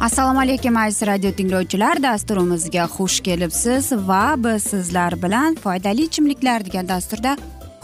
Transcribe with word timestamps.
assalomu 0.00 0.40
alaykum 0.40 0.76
aziz 0.76 1.06
radio 1.06 1.32
tinglovchilar. 1.32 2.02
Dasturimizga 2.02 2.84
xush 2.96 3.20
kelibsiz 3.20 3.92
va 3.92 4.34
biz 4.36 4.62
sizlar 4.62 5.22
bilan 5.22 5.54
foydali 5.54 6.02
ichimliklar 6.08 6.64
degan 6.64 6.88
dasturda 6.88 7.36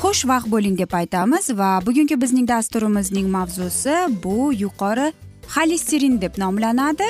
xushvaqt 0.03 0.50
bo'ling 0.50 0.78
deb 0.78 0.92
aytamiz. 0.92 1.50
Va 1.50 1.70
bugungi 1.87 2.20
bizning 2.20 2.48
dasturimizning 2.48 3.28
mavzusi 3.28 3.94
bu 4.25 4.53
yuqori 4.53 5.12
xolesterin 5.55 6.20
deb 6.20 6.39
nomlanadi. 6.39 7.09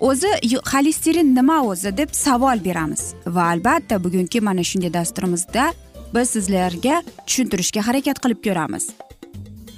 O'zi 0.00 0.30
xolesterin 0.72 1.34
nima 1.34 1.62
o'zi 1.64 1.96
deb 1.96 2.12
savol 2.12 2.64
beramiz. 2.64 3.14
Va 3.26 3.50
albatta 3.54 4.04
bugungi 4.04 4.40
mana 4.40 4.64
shunday 4.64 4.92
dasturimizda 4.92 5.72
biz 6.14 6.30
sizlarga 6.30 7.02
tushuntirishga 7.26 7.86
harakat 7.86 8.20
qilib 8.24 8.44
ko'ramiz. 8.44 8.92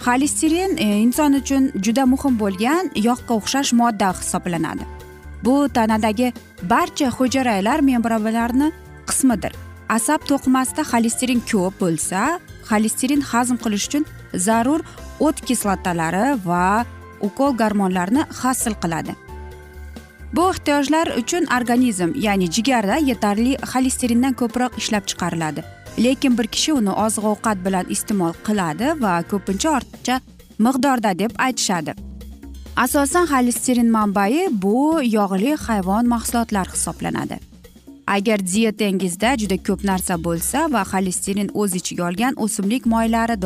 Xolesterin 0.05 0.77
e, 0.77 0.87
inson 1.07 1.33
uchun 1.41 1.65
juda 1.85 2.05
muhim 2.13 2.35
bo'lgan 2.43 2.91
yog'ga 3.09 3.35
o'xshash 3.41 3.73
modda 3.81 4.13
hisoblanadi. 4.21 4.85
Bu 5.45 5.69
tanadagi 5.77 6.33
barcha 6.63 7.09
hujayralar 7.17 7.81
membranalarni 7.91 8.73
qismidir. 9.09 9.53
Asab 9.97 10.21
to'qimasida 10.31 10.83
xolesterin 10.93 11.41
ko'p 11.51 11.75
bo'lsa 11.83 12.21
xolesterin 12.71 13.23
hazm 13.31 13.57
qilish 13.65 13.87
uchun 13.89 14.05
zarur 14.47 14.81
o't 15.27 15.39
kislotalari 15.49 16.27
va 16.49 16.85
ukol 17.29 17.53
gormonlarni 17.61 18.23
hosil 18.41 18.75
qiladi. 18.83 19.13
Bu 20.37 20.43
ehtiyojlar 20.53 21.07
uchun 21.21 21.45
organizm 21.57 22.11
ya'ni 22.27 22.47
jigarda 22.57 22.97
yetarli 23.11 23.53
xolesterindan 23.73 24.35
ko'proq 24.41 24.79
ishlab 24.81 25.05
chiqariladi. 25.11 25.65
Lekin 25.99 26.39
bir 26.39 26.47
kishi 26.47 26.73
uni 26.73 26.91
oziq 26.91 27.25
ovqat 27.33 27.59
bilan 27.67 27.87
iste'mol 27.95 28.33
qiladi 28.47 28.95
va 29.03 29.15
ko'pincha 29.31 29.69
ortiqcha 29.79 30.21
miqdorda 30.67 31.19
deb 31.19 31.33
aytishadi. 31.47 31.95
Asosan 32.77 33.27
xolesterin 33.33 33.91
manbai 33.97 34.49
bu 34.63 35.01
yog'li 35.03 35.57
hayvon 35.67 36.07
mahsulotlari 36.15 36.71
hisoblanadi. 36.77 37.37
Agar 38.07 38.39
dietangizda 38.53 39.31
juda 39.41 39.57
ko'p 39.67 39.85
narsa 39.91 40.15
bo'lsa 40.27 40.59
va 40.75 40.83
xolesterin 40.93 41.51
o'z 41.61 41.75
ichiga 41.81 42.03
olgan 42.09 42.35
o'simlik 42.45 42.87
moylari 42.87 43.37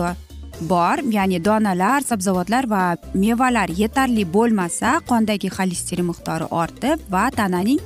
bor 0.60 0.96
ya'ni 1.16 1.44
donalar 1.44 2.00
sabzavotlar 2.00 2.64
va 2.70 2.96
mevalar 3.14 3.68
yetarli 3.68 4.24
bo'lmasa 4.36 5.00
qondagi 5.10 5.48
xolesterin 5.56 6.06
miqdori 6.10 6.46
ortib 6.62 6.98
va 7.14 7.24
tananing 7.38 7.80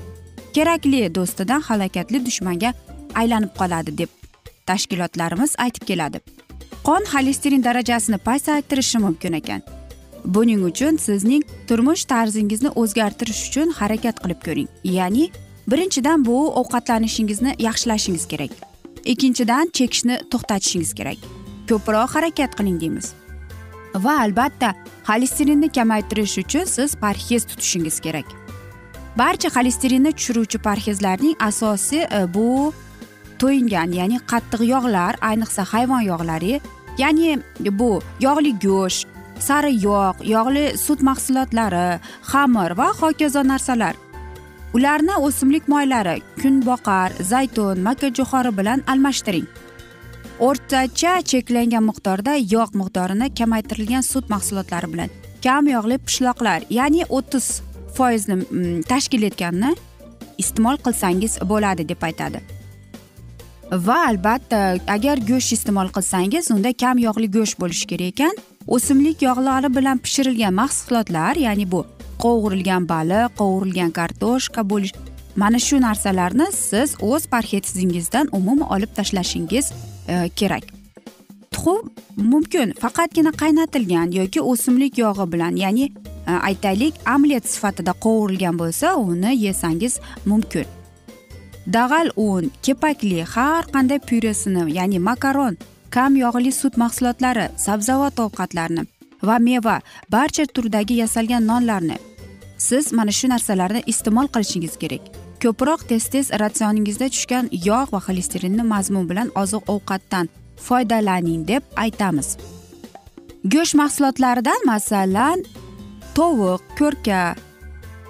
kerakli 0.55 1.03
do'stidan 1.17 1.61
halokatli 1.69 2.25
dushmanga 2.27 2.71
aylanib 3.21 3.53
qoladi 3.61 3.99
deb 4.01 4.18
tashkilotlarimiz 4.71 5.57
aytib 5.65 5.87
keladi. 5.91 6.21
Qon 6.87 7.05
xolesterin 7.13 7.65
darajasini 7.65 8.19
pasaytirishi 8.29 8.99
mumkin 8.99 9.33
ekan. 9.41 9.63
Buning 10.25 10.65
uchun 10.71 10.97
sizning 10.97 11.43
turmush 11.69 12.05
tarzingizni 12.13 12.71
o'zgartirish 12.81 13.43
uchun 13.49 13.71
harakat 13.81 14.17
qilib 14.23 14.41
ko'ring. 14.47 14.69
Ya'ni 14.85 15.31
birinchidan 15.71 16.25
bu 16.27 16.37
ovqatlanishingizni 16.61 17.55
yaxshilashingiz 17.59 18.27
kerak. 18.33 18.53
Ikkinchidan 19.05 19.71
chekishni 19.73 20.21
to'xtatishingiz 20.33 20.93
kerak. 20.99 21.19
Ko'proq 21.69 22.11
harakat 22.17 22.57
qiling 22.59 22.81
deymiz. 22.81 23.13
Va 24.05 24.19
albatta 24.25 24.75
xolesterinni 25.09 25.69
kamaytirish 25.73 26.39
uchun 26.43 26.65
siz 26.65 26.97
parhez 27.03 27.45
tutishingiz 27.51 28.01
kerak. 28.01 28.29
Barcha 29.19 29.49
xolesterinni 29.49 30.13
tushiruvchi 30.13 30.59
parhezlarning 30.59 31.37
asosiy 31.41 32.03
e, 32.03 32.35
bu 32.35 32.73
to'yingan 33.43 33.95
ya'ni 34.01 34.19
qattiq 34.31 34.63
yog'lar 34.75 35.15
ayniqsa 35.31 35.63
hayvon 35.73 36.03
yog'lari 36.11 36.61
ya'ni 37.03 37.31
bu 37.81 37.91
yog'li 38.27 38.53
go'sht 38.67 39.07
sari 39.39 39.73
yog' 39.83 40.21
yog'li 40.35 40.65
sut 40.85 41.01
mahsulotlari 41.09 42.01
xamir 42.31 42.71
va 42.79 42.89
hokazo 43.01 43.43
narsalar. 43.53 43.95
Ularni 44.77 45.15
o'simlik 45.27 45.69
moylari 45.73 46.17
kunboqar 46.43 47.11
zaytun 47.31 47.81
makkajo'xori 47.87 48.53
bilan 48.59 48.83
almashtiring. 48.93 49.47
O'rtacha 50.49 51.15
cheklangan 51.31 51.85
miqdorda 51.91 52.35
yog' 52.55 52.77
miqdorini 52.81 53.31
kamaytirilgan 53.39 54.05
sut 54.13 54.29
mahsulotlari 54.35 54.93
bilan. 54.93 55.11
Kam 55.45 55.65
yog'li 55.75 55.97
pishloqlar 56.07 56.61
ya'ni 56.79 57.03
o'ttiz 57.09 57.47
foizni 57.97 58.37
mm, 58.43 58.83
tashkil 58.91 59.23
etganini 59.31 59.75
iste'mol 60.43 60.77
qilsangiz 60.85 61.41
bo'ladi 61.51 61.89
deb 61.89 62.03
aytadi. 62.11 62.58
Va 63.71 64.07
albatta 64.09 64.79
agar 64.87 65.19
go'sht 65.29 65.53
iste'mol 65.53 65.91
qilsangiz 65.93 66.51
unda 66.55 66.73
kam 66.73 66.99
yog'li 66.99 67.29
go'sht 67.31 67.59
bo'lishi 67.61 67.87
kerak 67.91 68.15
ekan. 68.15 68.35
O'simlik 68.67 69.23
yog'lari 69.23 69.69
bilan 69.77 69.99
pishirilgan 69.99 70.55
mahsulotlar 70.55 71.37
ya'ni 71.37 71.71
bu 71.73 71.85
qovurilgan 72.25 72.89
baliq 72.89 73.37
qovurilgan 73.41 73.93
kartoshka 73.99 74.65
bo'lish 74.71 74.95
mana 75.37 75.59
shu 75.59 75.81
narsalarni 75.81 76.47
siz 76.53 76.97
o'z 77.01 77.27
parhezingizdan 77.33 78.29
umuman 78.33 78.69
olib 78.75 78.91
tashlashingiz 78.97 79.73
e, 80.09 80.29
kerak. 80.39 80.65
Tuxum 81.53 81.91
mumkin 82.17 82.73
faqatgina 82.83 83.33
qaynatilgan 83.43 84.13
yoki 84.21 84.41
o'simlik 84.41 84.99
yog'i 84.99 85.33
bilan 85.33 85.57
ya'ni 85.65 85.85
e, 86.31 86.33
aytaylik 86.49 86.95
omlet 87.15 87.45
sifatida 87.55 87.93
qovurilgan 88.05 88.59
bo'lsa 88.59 88.97
uni 88.97 89.37
yesangiz 89.45 90.01
mumkin. 90.27 90.78
Dag'al 91.77 92.09
un 92.17 92.51
kepakli 92.65 93.21
har 93.35 93.65
qanday 93.75 94.01
pyuresini 94.09 94.63
ya'ni 94.77 94.99
makaron 94.99 95.55
kam 95.95 96.17
yog'li 96.17 96.53
sut 96.61 96.75
mahsulotlari 96.83 97.47
sabzavot 97.65 98.17
ovqatlarini 98.25 98.83
va 99.29 99.37
meva 99.39 99.77
barcha 100.15 100.45
turdagi 100.47 100.95
yasalgan 101.03 101.47
nonlarni. 101.51 101.97
Siz 102.59 102.93
mana 102.93 103.13
shu 103.19 103.29
narsalarni 103.29 103.83
iste'mol 103.93 104.29
qilishingiz 104.35 104.75
kerak. 104.83 105.03
Ko'proq 105.43 105.81
tez 105.91 106.05
tez 106.13 106.27
ratsioningizda 106.43 107.09
tushgan 107.15 107.47
yog' 107.69 107.93
va 107.95 108.01
xolesterinni 108.07 108.65
mazmun 108.73 109.05
bilan 109.11 109.29
oziq 109.43 109.63
ovqatdan 109.75 110.27
foydalaning 110.67 111.43
deb 111.51 111.63
aytamiz. 111.85 112.29
Go'sht 113.53 113.75
mahsulotlaridan 113.81 114.61
masalan 114.73 115.45
tovuq 116.17 116.63
ko'rka 116.79 117.21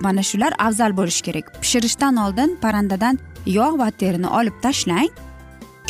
mana 0.00 0.22
shular 0.22 0.52
afzal 0.66 0.92
bo'lishi 0.98 1.22
kerak. 1.26 1.46
Pishirishdan 1.62 2.16
oldin 2.24 2.56
parrandadan 2.62 3.18
yog' 3.46 3.78
va 3.78 3.90
terini 3.90 4.28
olib 4.28 4.56
tashlang. 4.62 5.08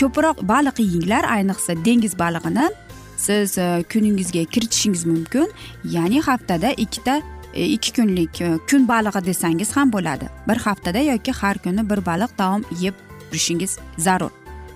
Ko'proq 0.01 0.43
baliq 0.49 0.79
yeyinglar 0.79 1.25
ayniqsa 1.37 1.75
dengiz 1.85 2.15
balig'ini 2.19 2.69
siz 3.19 3.59
e, 3.59 3.85
kuningizga 3.93 4.45
kiritishingiz 4.45 5.07
mumkin. 5.07 5.49
Ya'ni 5.85 6.21
haftada 6.21 6.73
ikkita 6.73 7.23
e, 7.55 7.65
ikki 7.65 7.93
kunlik 7.93 8.41
e, 8.41 8.59
kun 8.71 8.89
balig'i 8.89 9.25
desangiz 9.27 9.77
ham 9.77 9.93
bo'ladi. 9.93 10.29
Bir 10.49 10.57
haftada 10.57 10.99
yoki 10.99 11.33
har 11.33 11.59
kuni 11.59 11.91
bir 11.91 12.07
baliq 12.07 12.37
taom 12.37 12.65
yeb 12.81 12.95
turishingiz 13.31 13.79
zarur. 13.99 14.31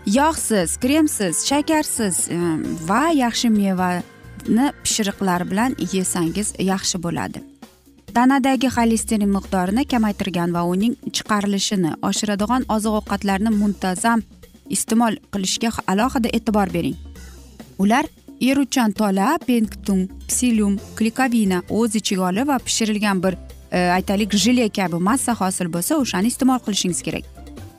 Yog'siz 0.07 0.77
kremsiz 0.77 1.47
shakarsiz 1.47 2.29
va 2.89 3.05
yaxshi 3.15 3.49
mevani 3.51 4.67
pishiriqlar 4.83 5.51
bilan 5.51 5.77
yesangiz 5.93 6.55
yaxshi 6.59 7.03
bo'ladi. 7.03 7.52
Tanadagi 8.15 8.69
xolesterin 8.77 9.31
miqdorini 9.37 9.85
kamaytirgan 9.93 10.51
va 10.57 10.63
uning 10.73 10.95
chiqarilishini 11.17 11.93
oshiradigan 12.09 12.67
oziq 12.75 12.97
ovqatlarni 13.01 13.51
muntazam 13.61 14.23
iste'mol 14.77 15.17
qilishga 15.33 15.71
alohida 15.93 16.29
e'tibor 16.39 16.69
bering. 16.77 16.97
Ular 17.83 18.05
eruvchan 18.49 18.93
tola 19.01 19.39
penktung 19.47 20.03
psilium 20.29 20.75
klikovina 20.99 21.63
o'z 21.79 21.97
ichiga 22.01 22.29
olib 22.31 22.53
va 22.53 22.59
pishirilgan 22.67 23.23
bir 23.25 23.35
e, 23.71 23.79
aytaylik 23.97 24.37
jile 24.45 24.69
kabi 24.69 25.01
massa 25.09 25.33
hosil 25.41 25.73
bo'lsa 25.75 25.97
o'shani 26.03 26.33
iste'mol 26.33 26.61
qilishingiz 26.67 27.03
kerak. 27.07 27.25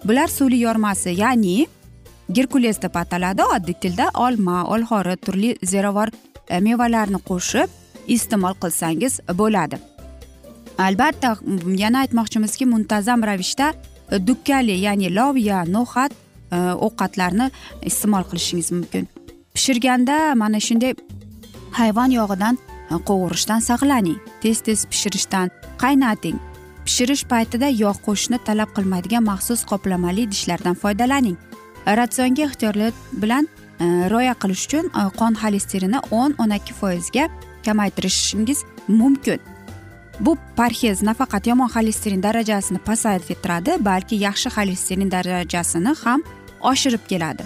Bular 0.07 0.27
suvli 0.37 0.59
yormasi 0.65 1.15
ya'ni 1.23 1.67
gerkules 2.35 2.81
deb 2.81 2.95
ataladi 3.03 3.43
oddiy 3.55 3.79
tilda 3.85 4.09
olma 4.25 4.57
olxori 4.75 5.15
turli 5.25 5.55
ziravor 5.71 6.09
e, 6.49 6.59
mevalarni 6.59 7.19
qo'shib 7.29 7.69
iste'mol 8.17 8.55
qilsangiz 8.61 9.19
bo'ladi. 9.41 9.92
Albatta 10.77 11.37
yana 11.77 11.99
aytmoqchimizki 12.03 12.65
muntazam 12.65 13.23
ravishda 13.23 13.73
e, 14.11 14.27
dukkali 14.27 14.77
ya'ni 14.85 15.15
loviya 15.15 15.63
no'xat 15.75 16.11
e, 16.11 16.57
ovqatlarni 16.57 17.49
iste'mol 17.81 18.23
qilishingiz 18.29 18.71
mumkin. 18.71 19.07
Pishirganda 19.53 20.35
mana 20.35 20.59
shunday 20.59 20.93
hayvon 21.79 22.11
yog'idan 22.19 22.57
e, 22.91 22.95
qovurishdan 23.07 23.59
saqlaning. 23.69 24.19
Tez 24.41 24.61
tez 24.61 24.85
pishirishdan 24.91 25.51
qaynating. 25.83 26.37
Pishirish 26.85 27.25
paytida 27.31 27.67
yog' 27.83 28.01
qo'shishni 28.05 28.39
talab 28.47 28.69
qilmaydigan 28.75 29.23
maxsus 29.23 29.65
qoplamali 29.71 30.27
idishlardan 30.27 30.75
foydalaning. 30.75 31.37
Ratsionga 31.85 32.43
ehtiyotlik 32.47 32.95
bilan 33.21 33.47
rioya 34.11 34.35
qilish 34.41 34.65
uchun 34.67 34.85
qon 35.19 35.33
xolesterinini 35.41 35.99
o'n 36.19 36.35
o'n 36.41 36.55
ikki 36.57 36.73
foizga 36.81 37.27
kamaytirishingiz 37.65 38.63
mumkin. 38.87 39.39
Bu 40.19 40.37
parhez 40.55 41.01
nafaqat 41.01 41.47
yomon 41.47 41.69
xolesterin 41.75 42.23
darajasini 42.23 42.79
pasaytiradi 42.79 43.85
balki 43.85 44.15
yaxshi 44.15 44.49
xolesterin 44.49 45.11
darajasini 45.11 45.93
ham 46.03 46.21
oshirib 46.61 47.03
keladi. 47.09 47.43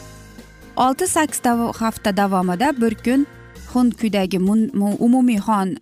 Olti 0.76 1.08
sakkiz 1.08 1.42
hafta 1.80 2.18
davomida 2.18 2.82
bir 2.82 2.96
kun 3.06 3.26
xun 3.72 3.92
kuydagi 4.00 4.38
umumiy 5.08 5.40
xon 5.48 5.78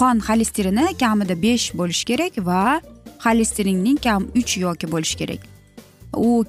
qon 0.00 0.16
xolesterini 0.28 0.86
kamida 1.00 1.34
besh 1.42 1.66
bo'lishi 1.78 2.04
kerak 2.10 2.34
va 2.48 2.80
xolesterinning 3.24 3.98
kam 4.06 4.22
uch 4.40 4.58
yoki 4.58 4.86
bo'lishi 4.92 5.16
kerak. 5.20 5.40
U 6.16 6.44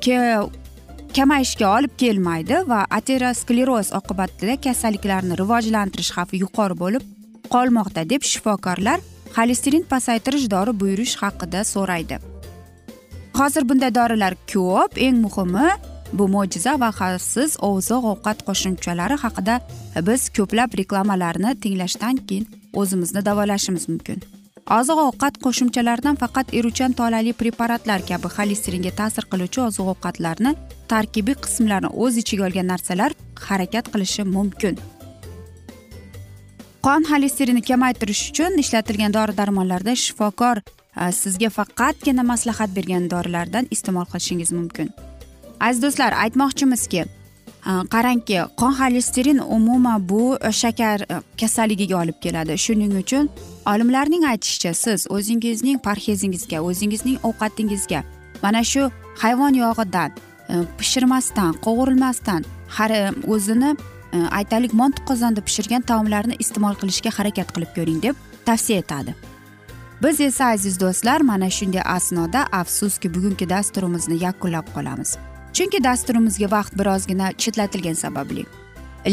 kamayishga 1.15 1.67
olib 1.77 1.93
kelmaydi 1.97 2.57
va 2.71 2.85
ateroskleroz 2.97 3.93
oqibatida 3.99 4.55
kasalliklarni 4.65 5.37
rivojlantirish 5.41 6.11
xavfi 6.17 6.41
yuqori 6.43 6.75
bo'lib 6.83 7.03
qolmoqda 7.53 8.03
deb 8.09 8.21
shifokorlar 8.31 8.99
xolesterin 9.35 9.85
pasaytirish 9.93 10.47
dori 10.53 10.73
buyurish 10.81 11.15
haqida 11.23 11.63
so'raydi. 11.73 12.17
Hozir 13.39 13.63
bunday 13.69 13.91
dorilar 13.99 14.33
ko'p 14.53 14.97
eng 15.05 15.17
muhimi 15.25 15.67
bu 16.17 16.25
mo'jiza 16.35 16.73
va 16.81 16.89
xavfsiz 16.99 17.51
oziq 17.71 18.03
ovqat 18.13 18.39
qo'shimchalari 18.47 19.15
haqida 19.23 19.55
biz 20.07 20.21
ko'plab 20.37 20.69
reklamalarni 20.81 21.51
tinglashdan 21.63 22.15
keyin 22.27 22.45
o'zimizni 22.81 23.21
davolashimiz 23.27 23.85
mumkin. 23.91 24.19
Oziq 24.79 24.99
ovqat 25.07 25.35
qo'shimchalaridan 25.45 26.15
faqat 26.21 26.53
eruvchan 26.57 26.91
tolali 26.99 27.31
preparatlar 27.41 27.99
kabi 28.09 28.27
xolesteringa 28.35 28.91
ta'sir 28.99 29.23
qiluvchi 29.31 29.59
oziq 29.69 29.87
ovqatlarni 29.93 30.51
tarkibiy 30.91 31.37
qismlarini 31.45 31.89
o'z 32.03 32.13
ichiga 32.21 32.43
olgan 32.47 32.67
narsalar 32.73 33.11
harakat 33.47 33.85
qilishi 33.93 34.23
mumkin. 34.35 34.75
Qon 36.89 37.03
xolesterinni 37.05 37.61
kamaytirish 37.61 38.21
uchun 38.31 38.55
ishlatilgan 38.63 39.13
dori 39.13 39.33
darmonlarda 39.39 39.93
shifokor 40.03 40.57
sizga 41.21 41.49
faqatgina 41.57 42.23
maslahat 42.31 42.71
bergan 42.77 43.03
dorilardan 43.11 43.67
iste'mol 43.75 44.07
qilishingiz 44.11 44.51
mumkin. 44.59 44.87
Aziz 45.67 45.81
do'stlar 45.83 46.11
aytmoqchimizki 46.23 47.03
qarangki 47.93 48.37
qon 48.61 48.73
xolesterin 48.79 49.39
umuman 49.57 50.09
bu 50.11 50.23
shakar 50.61 50.97
kasalligiga 51.41 51.95
olib 52.01 52.17
keladi. 52.23 52.57
Shuning 52.65 52.93
uchun 53.03 53.29
olimlarning 53.73 54.23
aytishicha 54.31 54.73
siz 54.83 54.99
o'zingizning 55.17 55.77
parhezingizga 55.87 56.57
o'zingizning 56.69 57.17
ovqatingizga 57.29 58.01
mana 58.43 58.63
shu 58.71 58.83
hayvon 59.23 59.53
yog'idan 59.63 60.09
pishirmasdan 60.79 61.51
qovurilmasdan 61.65 62.41
har 62.77 62.91
o'zini 63.33 63.71
E, 64.13 64.17
aytaylik 64.39 64.73
mantiq 64.73 65.05
qozonda 65.11 65.41
pishirgan 65.47 65.81
taomlarni 65.81 66.35
iste'mol 66.43 66.75
qilishga 66.81 67.11
harakat 67.17 67.51
qilib 67.55 67.71
ko'ring 67.77 67.99
deb 68.05 68.15
tavsiya 68.45 68.83
etadi. 68.83 69.15
Biz 70.03 70.21
esa 70.21 70.45
aziz 70.55 70.79
do'stlar 70.79 71.21
mana 71.21 71.49
shunday 71.49 71.81
asnoda 71.85 72.45
afsuski 72.61 73.13
bugungi 73.15 73.49
dasturimizni 73.49 74.23
yakunlab 74.23 74.67
qolamiz. 74.75 75.17
Chunki 75.53 75.83
dasturimizga 75.83 76.47
vaqt 76.51 76.73
birozgina 76.79 77.31
chetlatilgani 77.41 77.95
sababli. 77.95 78.45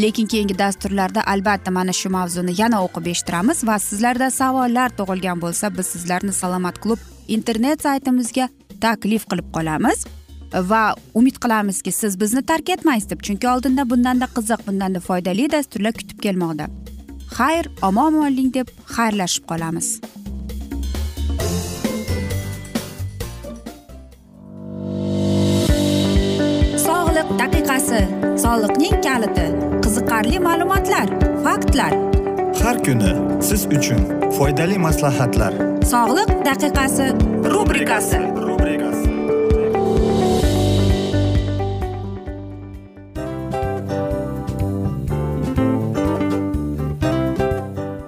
Lekin 0.03 0.27
keyingi 0.27 0.59
dasturlarda 0.59 1.21
albatta 1.33 1.71
mana 1.71 1.93
shu 1.93 2.09
mavzuni 2.09 2.53
yana 2.61 2.81
o'qib 2.85 3.05
eshittiramiz 3.13 3.63
va 3.67 3.79
sizlarda 3.79 4.31
savollar 4.31 4.89
tug'ilgan 4.99 5.41
bo'lsa 5.43 5.77
biz 5.77 5.87
sizlarni 5.93 6.33
salomat 6.33 6.79
klub 6.83 6.99
internet 7.27 7.83
saytimizga 7.87 8.49
taklif 8.81 9.23
qilib 9.31 9.47
qolamiz. 9.55 10.05
Va 10.53 10.95
umid 11.13 11.37
qilamizki 11.43 11.91
siz 11.91 12.19
bizni 12.19 12.41
tark 12.41 12.69
etmaysiz 12.69 13.09
deb 13.09 13.21
chunki 13.21 13.49
oldinda 13.53 13.89
bundanda 13.89 14.27
qiziq 14.37 14.67
bundanda 14.67 14.99
foydali 14.99 15.51
dasturlar 15.51 15.93
kutib 15.93 16.19
kelmoqda. 16.25 16.69
Xayr 17.37 17.65
omon 17.89 18.21
bo'ling 18.21 18.53
deb 18.53 18.67
xayrlashib 18.95 19.45
qolamiz. 19.51 19.89
Daqiqasi 27.37 27.99
soliqning 28.43 28.95
kaliti 29.05 29.45
qiziqarli 29.83 30.39
ma'lumotlar 30.47 31.07
faktlar. 31.45 31.93
Har 32.63 32.77
kuni 32.85 33.11
siz 33.47 33.65
uchun 33.77 34.01
foydali 34.37 34.77
maslahatlar. 34.87 35.53
Sog'liq 35.93 36.31
daqiqasi 36.49 37.07
rubrikasi 37.53 38.19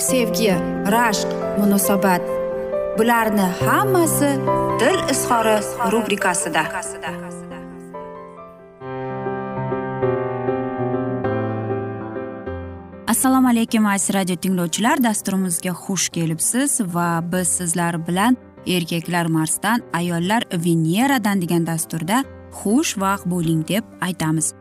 sevgi 0.00 0.52
rashq 0.94 1.28
munosabat. 1.58 2.22
Bularni 2.98 3.46
hammasi 3.60 4.30
dil 4.80 4.98
izhori 5.12 5.56
rubrikasida. 5.92 6.62
Assalomu 13.06 13.48
alaykum 13.48 13.86
aziz 13.86 14.14
radio 14.14 14.36
tinglovchilar. 14.36 15.02
Dasturimizga 15.02 15.70
xush 15.70 16.08
kelibsiz 16.08 16.80
va 16.80 17.20
biz 17.32 17.48
sizlar 17.48 18.06
bilan 18.06 18.36
erkaklar 18.66 19.26
marsdan 19.26 19.82
ayollar 19.92 20.42
veneradan 20.52 21.42
degan 21.42 21.66
dasturda 21.66 22.24
xush 22.62 22.96
vaqt 22.98 23.26
bo'ling 23.26 23.68
deb 23.68 23.84
aytamiz. 24.00 24.54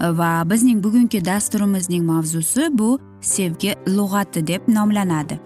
Va 0.00 0.44
bizning 0.50 0.84
bugungi 0.84 1.24
dasturimizning 1.24 2.04
mavzusi 2.04 2.68
bu 2.78 2.98
sevgi 3.26 3.74
lug'ati 3.88 4.46
deb 4.46 4.68
nomlanadi. 4.68 5.38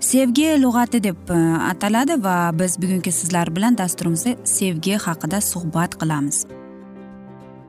Sevgi 0.00 0.48
lug'ati 0.62 1.02
deb 1.02 1.30
e, 1.30 1.38
ataladi 1.70 2.24
va 2.24 2.50
biz 2.58 2.82
bugungi 2.82 3.12
sizlar 3.12 3.56
bilan 3.56 3.78
dasturimizda 3.78 4.34
sevgi 4.44 4.96
haqida 5.04 5.40
suhbat 5.40 5.96
qilamiz. 6.00 6.46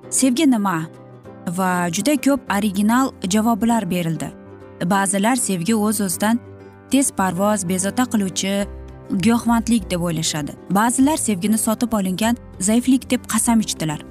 Sevgi 0.10 0.52
nima? 0.52 0.78
Va 1.58 1.72
juda 1.96 2.16
ko'p 2.26 2.42
original 2.58 3.12
javoblar 3.34 3.90
berildi. 3.92 4.30
Ba'zilar 4.86 5.36
sevgi 5.36 5.76
o'z 5.76 6.02
o'zidan 6.02 6.40
tez 6.92 7.12
parvoz 7.12 7.68
bezovta 7.70 8.04
qiluvchi 8.12 8.54
giyohvandlik 9.24 9.90
deb 9.92 10.02
o'ylashadi. 10.02 10.52
Ba'zilar 10.70 11.18
sevgini 11.18 11.58
sotib 11.58 11.94
olingan 11.94 12.38
zaiflik 12.60 13.10
deb 13.12 13.26
qasam 13.32 13.60
ichdilar. 13.60 14.04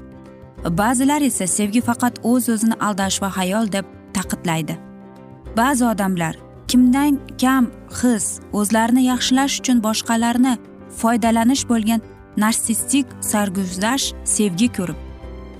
Ba'zilar 0.80 1.22
esa 1.30 1.46
sevgi 1.46 1.80
faqat 1.80 2.18
o'z 2.32 2.48
o'zini 2.54 2.76
aldash 2.88 3.22
va 3.22 3.30
hayol 3.36 3.72
deb 3.72 3.97
taqidlaydi. 4.18 4.78
Ba'zi 5.56 5.84
odamlar 5.92 6.34
kimdan 6.70 7.18
kam 7.42 7.64
his 8.00 8.26
o'zlarini 8.58 9.02
yaxshilash 9.10 9.60
uchun 9.60 9.82
boshqalarni 9.88 10.54
foydalanish 11.00 11.64
bo'lgan 11.70 12.00
narsistik 12.44 13.06
sarguzasht 13.30 14.16
sevgi 14.36 14.68
ko'rib 14.76 14.98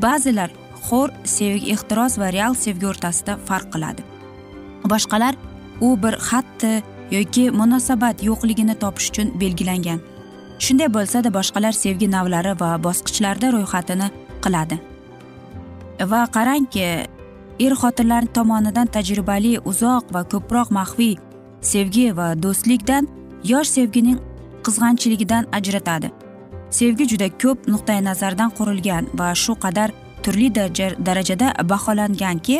ba'zilar 0.05 0.51
xo'r 0.89 1.11
sevgi 1.37 1.73
ehtiros 1.75 2.19
va 2.21 2.29
real 2.37 2.55
sevgi 2.65 2.87
o'rtasida 2.91 3.37
farq 3.49 3.73
qiladi. 3.75 4.03
Boshqalar 4.93 5.35
u 5.87 5.89
bir 6.03 6.15
xatti 6.29 6.73
yoki 7.17 7.45
munosabat 7.61 8.23
yo'qligini 8.29 8.75
topish 8.83 9.11
uchun 9.11 9.35
belgilangan. 9.43 10.01
Shunday 10.65 10.89
bo'lsada 10.97 11.33
boshqalar 11.39 11.75
sevgi 11.85 12.09
navlari 12.17 12.55
va 12.63 12.71
bosqichlarida 12.87 13.53
ro'yxatini 13.57 14.09
qiladi. 14.45 14.77
Va 16.13 16.23
qarangki 16.37 16.87
er 17.59 17.75
xotinlar 17.81 18.25
tomonidan 18.37 18.87
tajribali 18.87 19.53
uzoq 19.71 20.05
va 20.15 20.23
ko'proq 20.33 20.69
maxfiy 20.79 21.15
sevgi 21.73 22.07
va 22.19 22.29
do'stlikdan 22.43 23.09
yosh 23.51 23.71
sevgining 23.77 24.19
qizg'anchiligidan 24.65 25.45
ajratadi. 25.59 26.09
Sevgi 26.71 27.05
juda 27.11 27.29
ko'p 27.43 27.69
nuqtai 27.73 28.01
nazardan 28.09 28.51
qurilgan 28.59 29.05
va 29.19 29.29
shu 29.43 29.55
qadar 29.65 29.91
turli 30.23 30.49
darajada 31.07 31.49
baholanganki 31.71 32.59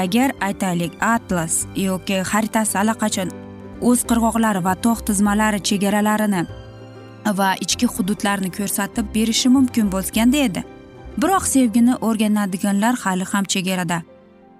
agar 0.00 0.32
aytaylik 0.48 0.92
atlas 1.14 1.54
yoki 1.76 2.16
xaritasi 2.30 2.78
allaqachon 2.82 3.30
o'z 3.88 4.00
qirg'oqlari 4.08 4.60
va 4.66 4.74
tog' 4.84 5.04
tizmalari 5.08 5.60
chegaralarini 5.68 6.42
va 7.38 7.50
ichki 7.64 7.86
hududlarni 7.94 8.50
ko'rsatib 8.58 9.06
berishi 9.14 9.48
mumkin 9.56 9.86
bo'lganda 9.94 10.38
edi. 10.48 10.62
Biroq 11.20 11.44
sevgini 11.46 11.94
o'rganadiganlar 12.06 12.94
hali 13.04 13.24
ham 13.32 13.44
chegarada 13.44 14.02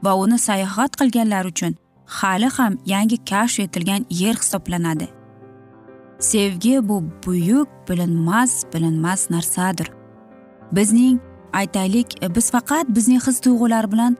va 0.04 0.12
uni 0.14 0.38
sayohat 0.38 0.97
qilganlar 1.00 1.44
uchun 1.52 1.76
hali 2.06 2.49
ham 2.56 2.78
yangi 2.92 3.18
kashf 3.30 3.61
etilgan 3.61 4.06
yer 4.11 4.35
hisoblanadi. 4.42 5.09
Sevgi 6.18 6.88
bu 6.88 7.04
buyuk 7.26 7.68
bilinmas 7.88 8.64
bilinmas 8.75 9.30
narsadir. 9.30 9.88
Bizning 10.73 11.18
aytaylik 11.52 12.09
biz 12.37 12.50
faqat 12.50 12.87
bizning 12.97 13.23
his 13.26 13.40
tuyg'ular 13.40 13.92
bilan 13.92 14.16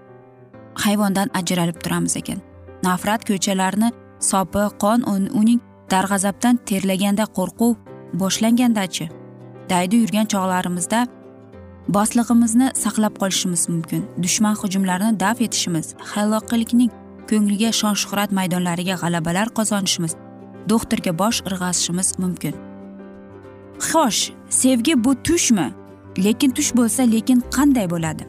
hayvondan 0.75 1.29
ajralib 1.35 1.79
turamiz 1.85 2.17
ekan. 2.17 2.41
Nafrat 2.83 3.23
ko'chalarni 3.29 3.89
sopi 4.21 4.65
qon 4.83 5.01
uning 5.41 5.61
darg'azabdan 5.91 6.57
terlaganda 6.69 7.25
qo'rquv 7.37 7.75
boshlangandachi? 8.21 9.07
Daydi 9.71 9.97
yurgan 9.97 10.27
chog'larimizda 10.33 11.07
boslig'imizni 11.89 12.71
saqlab 12.75 13.15
qolishimiz 13.19 13.69
mumkin. 13.69 14.05
Dushman 14.23 14.55
hujumlarini 14.55 15.21
daf 15.21 15.41
etishimiz 15.41 15.95
hayloqilikning 16.13 16.91
ko'ngliga 17.31 17.73
shon 17.81 17.95
shuhrat 18.03 18.31
maydonlariga 18.39 18.97
g'alabalar 19.03 19.49
qozonishimiz 19.59 20.13
doktorga 20.69 21.19
bosh 21.19 21.39
irg'ashimiz 21.49 22.19
mumkin. 22.19 22.55
Xo'sh 23.89 24.23
sevgi 24.49 25.05
bu 25.05 25.13
tushmi? 25.27 25.67
Lekin 26.25 26.51
tush 26.51 26.71
bo'lsa 26.79 27.03
lekin 27.15 27.43
qanday 27.57 27.91
bo'ladi? 27.91 28.25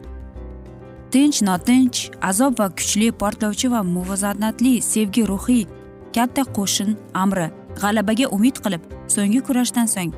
Tinch 1.12 1.42
notinch 1.48 1.98
azob 2.30 2.58
va 2.58 2.68
kuchli 2.78 3.12
portlovchi 3.20 3.70
va 3.70 3.82
muvozanatli 3.82 4.74
sevgi 4.92 5.22
ruhiy 5.30 5.64
katta 6.16 6.42
qo'shin 6.56 6.90
amri 7.22 7.48
g'alabaga 7.80 8.26
umid 8.36 8.56
qilib 8.64 8.82
so'nggi 9.14 9.40
kurashdan 9.46 9.86
so'ng 9.94 10.12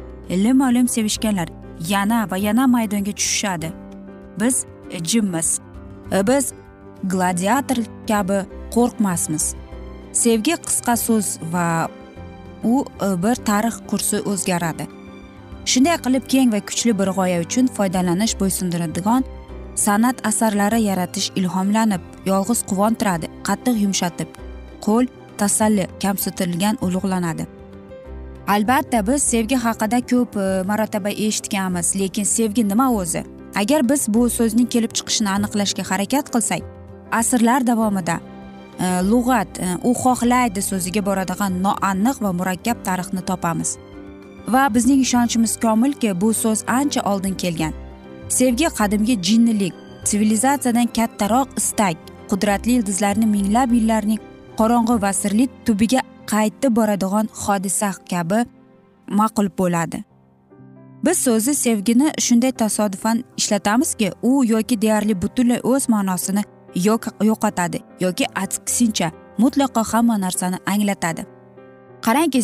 lim 0.45 0.61
olim 0.69 0.87
sevishganlar 0.95 1.49
yana 1.80 2.30
va 2.30 2.37
yana 2.37 2.66
maydonga 2.66 3.12
tushishadi. 3.12 3.73
Biz 4.40 4.64
e, 4.90 5.04
jimmiz 5.04 5.61
e, 6.12 6.26
biz 6.26 6.52
gladiator 7.04 7.76
kabi 8.09 8.38
qo'rqmasmiz. 8.75 9.54
Sevgi 10.12 10.56
qisqa 10.66 10.97
so'z 10.97 11.38
va 11.52 11.88
u 12.64 12.85
e, 13.06 13.09
bir 13.23 13.35
tarix 13.35 13.76
kursi 13.90 14.21
o'zgaradi. 14.33 14.87
Shunday 15.64 15.97
qilib 16.04 16.25
keng 16.33 16.52
va 16.54 16.61
kuchli 16.68 16.92
bir 16.99 17.09
g'oya 17.18 17.40
uchun 17.47 17.66
foydalanish 17.76 18.35
bo'ysundiradigan 18.40 19.25
san'at 19.85 20.26
asarlari 20.30 20.80
yaratish 20.83 21.28
ilhomlanib 21.40 22.02
yolg'iz 22.30 22.61
quvontiradi 22.71 23.26
qattiq 23.49 23.76
yumshatib 23.85 24.28
qo'l 24.87 25.06
tasalli 25.40 25.85
kamsitilgan 26.02 26.78
ulug'lanadi. 26.87 27.55
Albatta 28.47 29.07
biz 29.07 29.23
sevgi 29.23 29.57
haqida 29.57 30.00
ko'p 30.00 30.37
e, 30.37 30.62
marotaba 30.62 31.11
eshitganmiz 31.11 31.97
lekin 32.00 32.25
sevgi 32.25 32.69
nima 32.69 32.93
o'zi? 32.93 33.25
Agar 33.55 33.88
biz 33.88 34.09
bu 34.09 34.31
so'zning 34.31 34.69
kelib 34.75 34.93
chiqishini 34.99 35.31
aniqlashga 35.37 35.85
harakat 35.91 36.31
qilsak 36.35 36.62
asrlar 37.12 37.67
davomida 37.67 38.17
e, 38.81 38.87
lug'at 39.11 39.59
e, 39.59 39.67
u 39.88 39.93
xohlaydi 40.03 40.62
so'ziga 40.62 41.03
boradigan 41.09 41.53
noaniq 41.67 42.23
va 42.25 42.33
murakkab 42.33 42.85
tarixni 42.88 43.23
topamiz. 43.31 43.76
Va 44.49 44.75
bizning 44.75 45.00
ishonchimiz 45.07 45.59
komilki 45.65 46.21
bu 46.21 46.35
so'z 46.35 46.65
ancha 46.79 47.00
oldin 47.12 47.35
kelgan. 47.35 47.75
Sevgi 48.29 48.69
qadimgi 48.79 49.23
jinnilik 49.23 49.75
sivilizatsiyadan 50.05 50.88
kattaroq 50.99 51.49
istak 51.61 51.97
qudratli 52.31 52.73
ildizlarni 52.79 53.26
minglab 53.37 53.73
yillarning 53.73 54.21
qorong'i 54.59 55.03
va 55.03 55.12
sirli 55.12 55.49
tubiga 55.67 56.00
qaytib 56.33 56.76
boradigan 56.78 57.26
hodisa 57.42 57.90
kabi 58.11 58.40
ma'qul 59.18 59.49
bo'ladi. 59.59 60.04
Biz 61.04 61.18
so'zi 61.18 61.54
sevgini 61.54 62.09
shunday 62.18 62.52
tasodifan 62.52 63.25
ishlatamizki 63.37 64.12
u 64.23 64.45
yoki 64.45 64.83
deyarli 64.83 65.23
butunlay 65.23 65.61
o'z 65.62 65.88
ma'nosini 65.88 66.42
yo'qotadi 67.30 67.78
yoki 68.00 68.26
aksincha 68.35 69.11
mutlaqo 69.38 69.83
hamma 69.92 70.21
narsani 70.21 70.59
anglatadi. 70.66 71.26
Qarangki 72.06 72.42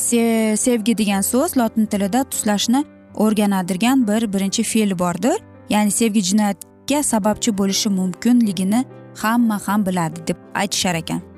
sevgi 0.56 0.98
degan 0.98 1.20
so'z 1.20 1.56
lotin 1.56 1.86
tilida 1.86 2.24
tuslashni 2.24 2.84
o'rganadigan 3.24 4.06
bir 4.08 4.32
birinchi 4.32 4.62
fe'l 4.62 4.98
bordir. 4.98 5.38
Ya'ni 5.70 5.90
sevgi 5.90 6.22
jinoyatga 6.28 7.02
sababchi 7.02 7.58
bo'lishi 7.58 7.88
mumkinligini 7.88 8.84
hamma 9.22 9.60
ham 9.66 9.86
biladi 9.86 10.26
deb 10.28 10.36
aytishar 10.54 10.94
ekan. 10.94 11.31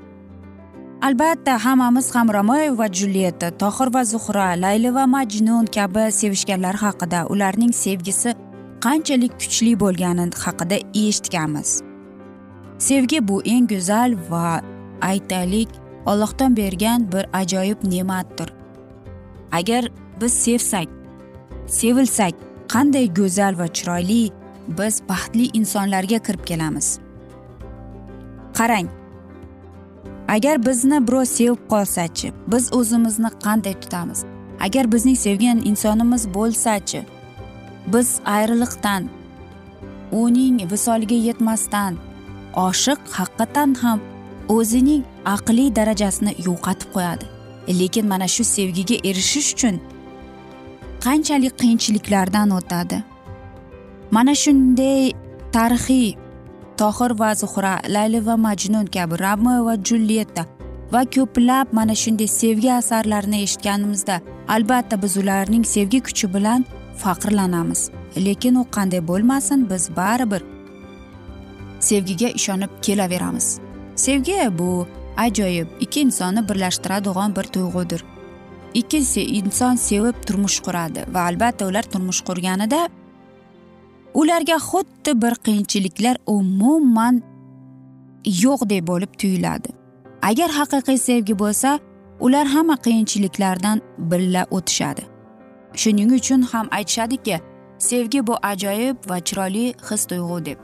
Albatta 1.05 1.65
hammamiz 1.65 2.15
ham 2.15 2.29
romeo 2.33 2.77
va 2.77 2.87
julietta 2.99 3.49
tohir 3.61 3.89
va 3.95 4.01
zuhra 4.11 4.45
layli 4.61 4.93
va 4.95 5.03
majnun 5.15 5.65
kabi 5.75 6.05
sevishganlar 6.19 6.75
haqida 6.83 7.19
ularning 7.33 7.73
sevgisi 7.83 8.31
qanchalik 8.85 9.33
kuchli 9.41 9.73
bo'lgani 9.83 10.25
haqida 10.45 10.77
eshitganmiz. 11.01 11.69
Sevgi 12.87 13.19
bu 13.27 13.37
eng 13.53 13.69
go'zal 13.73 14.17
va 14.31 14.47
aytaylik 15.11 15.69
ollohdan 16.11 16.57
bergan 16.61 16.99
bir 17.13 17.25
ajoyib 17.41 17.79
ne'matdir. 17.93 18.49
Agar 19.59 19.83
biz 20.21 20.33
sevsak 20.45 20.89
sevilsak 21.79 22.33
qanday 22.73 23.07
go'zal 23.19 23.53
va 23.61 23.67
chiroyli 23.77 24.23
biz 24.77 25.01
baxtli 25.09 25.45
insonlarga 25.59 26.19
kirib 26.25 26.43
kelamiz. 26.49 26.87
Qarang 28.57 28.87
agar 30.27 30.65
bizni 30.65 31.07
birov 31.07 31.25
sevib 31.25 31.61
qolsachi 31.69 32.33
biz 32.47 32.73
o'zimizni 32.73 33.29
qanday 33.45 33.75
tutamiz? 33.81 34.25
Agar 34.59 34.91
bizning 34.91 35.17
sevgan 35.17 35.61
insonimiz 35.65 36.27
bo'lsachi 36.33 37.01
biz 37.93 38.19
ayriliqdan 38.25 39.09
uning 40.11 40.71
visoliga 40.71 41.15
yetmasdan 41.15 41.97
oshiq 42.67 42.99
haqiqatan 43.17 43.75
ham 43.83 43.99
o'zining 44.49 45.03
aqliy 45.35 45.75
darajasini 45.75 46.33
yo'qotib 46.47 46.89
qo'yadi. 46.95 47.25
Lekin 47.79 48.05
mana 48.07 48.27
shu 48.27 48.43
sevgiga 48.43 48.97
erishish 49.09 49.53
uchun 49.53 49.75
qanchalik 51.05 51.53
qiyinchiliklardan 51.61 52.49
o'tadi? 52.59 52.97
Mana 54.11 54.35
shunday 54.43 55.11
tarixiy 55.55 56.24
tohir 56.81 57.11
va 57.19 57.31
zuhra 57.41 57.73
layli 57.95 58.19
va 58.27 58.35
majnun 58.47 58.87
kabi 58.95 59.15
romeo 59.23 59.65
va 59.67 59.75
julietta 59.87 60.45
va 60.93 61.01
ko'plab 61.15 61.67
mana 61.77 61.95
shunday 62.01 62.29
sevgi 62.41 62.71
asarlarini 62.79 63.41
eshitganimizda 63.45 64.15
albatta 64.55 65.01
biz 65.03 65.17
ularning 65.21 65.65
sevgi 65.75 65.99
kuchi 66.07 66.33
bilan 66.33 66.65
faxrlanamiz. 67.03 67.81
Lekin 68.25 68.55
u 68.55 68.63
qanday 68.75 69.01
bo'lmasin 69.07 69.69
biz 69.69 69.89
baribir 69.97 70.41
sevgiga 71.79 72.29
ishonib 72.39 72.69
kelaveramiz. 72.81 73.59
Sevgi 73.95 74.37
bu 74.59 74.87
ajoyib 75.17 75.67
ikki 75.79 76.01
insonni 76.01 76.49
birlashtiradigan 76.49 77.35
bir 77.35 77.43
tuyg'udir. 77.43 78.03
Ikki 78.73 78.99
inson 79.39 79.75
sevib 79.75 80.15
turmush 80.27 80.59
quradi 80.59 81.05
va 81.13 81.21
albatta 81.29 81.67
ular 81.67 81.83
turmush 81.83 82.21
qurganida 82.27 82.89
ularga 84.15 84.57
xuddi 84.69 85.11
bir 85.21 85.33
qiyinchiliklar 85.45 86.15
umuman 86.27 87.15
yo'qdek 88.43 88.87
bo'lib 88.87 89.11
tuyuladi. 89.21 89.69
Agar 90.21 90.49
haqiqiy 90.59 90.97
sevgi 90.97 91.35
bo'lsa 91.39 91.79
ular 92.19 92.45
hamma 92.47 92.75
qiyinchiliklardan 92.85 93.81
birga 93.97 94.43
o'tishadi. 94.51 95.03
Shuning 95.81 96.11
uchun 96.19 96.41
ham 96.51 96.67
aytishadiki 96.77 97.37
sevgi 97.89 98.27
bu 98.27 98.35
ajoyib 98.51 98.97
va 99.09 99.17
chiroyli 99.27 99.65
his 99.89 100.05
tuyg'u 100.09 100.45
deb. 100.45 100.59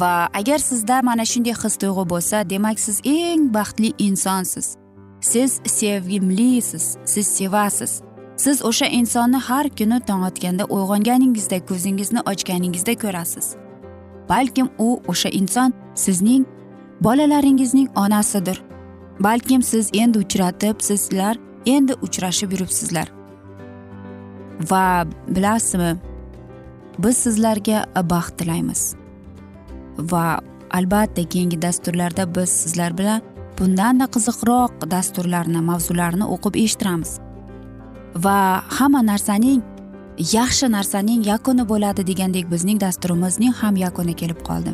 Va 0.00 0.28
agar 0.40 0.58
sizda 0.58 1.02
mana 1.02 1.24
shunday 1.32 1.54
his 1.62 1.74
tuyg'u 1.82 2.04
bo'lsa 2.12 2.50
demak 2.50 2.80
siz 2.86 3.00
eng 3.04 3.54
baxtli 3.54 3.90
insonsiz. 3.98 4.76
Siz 5.20 5.60
sevimlisiz 5.66 6.96
siz 7.04 7.26
sevasiz. 7.26 7.92
Siz 8.36 8.64
o'sha 8.64 8.86
insonni 8.86 9.38
har 9.48 9.68
kuni 9.78 10.00
tong 10.08 10.24
otganda 10.28 10.64
uyg'onganingizda 10.64 11.58
ko'zingizni 11.68 12.20
ochganingizda 12.30 12.94
ko'rasiz. 13.02 13.56
Balkim 14.28 14.68
u 14.78 15.00
o'sha 15.08 15.28
inson 15.28 15.72
sizning 15.94 16.46
bolalaringizning 17.00 17.88
onasidir. 17.96 18.62
Balkim 19.20 19.62
siz 19.62 19.90
endi 19.92 20.18
uchratib 20.18 20.80
sizlar 20.80 21.36
endi 21.66 21.94
uchrashib 22.02 22.52
yuribsizlar. 22.52 23.12
Va 24.70 25.06
bilasizmi 25.28 25.96
biz 26.98 27.16
sizlarga 27.16 27.84
baxt 28.10 28.38
tilaymiz. 28.38 28.94
Va 29.98 30.40
albatta 30.70 31.28
keyingi 31.28 31.62
dasturlarda 31.62 32.34
biz 32.34 32.48
sizlar 32.48 32.98
bilan 32.98 33.22
bundanda 33.58 34.04
qiziqroq 34.04 34.90
dasturlarni 34.90 35.60
mavzularni 35.70 36.24
o'qib 36.24 36.56
eshittiramiz. 36.64 37.25
Va 38.24 38.62
hamma 38.78 39.02
narsaning 39.02 39.62
yaxshi 40.34 40.70
narsaning 40.72 41.24
yakuni 41.26 41.64
bo'ladi 41.68 42.06
degandek 42.10 42.50
bizning 42.50 42.80
dasturimizning 42.80 43.52
ham 43.60 43.76
yakuni 43.76 44.14
kelib 44.20 44.40
qoldi. 44.48 44.72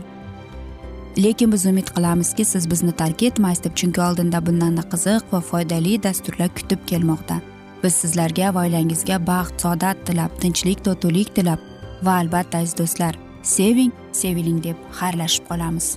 Lekin 1.25 1.53
biz 1.53 1.67
umid 1.67 1.89
qilamizki 1.97 2.45
siz 2.45 2.71
bizni 2.71 2.93
tark 2.93 3.23
etmaysiz 3.23 3.65
deb 3.65 3.75
chunki 3.81 4.01
oldinda 4.01 4.47
bundanda 4.47 4.83
qiziq 4.93 5.33
va 5.33 5.41
foydali 5.41 6.03
dasturlar 6.03 6.49
kutib 6.59 6.87
kelmoqda. 6.87 7.41
Biz 7.83 7.95
sizlarga 8.03 8.55
va 8.55 8.63
oilangizga 8.67 9.19
baxt 9.27 9.61
saodat 9.61 10.07
tilab 10.07 10.39
tinchlik 10.41 10.85
totuvlik 10.85 11.35
tilab 11.35 11.61
va 12.03 12.17
albatta 12.23 12.59
aziz 12.59 12.79
do'stlar 12.79 13.19
seving 13.43 13.93
seviling 14.13 14.65
deb 14.65 14.77
xayrlashib 15.01 15.45
qolamiz. 15.51 15.97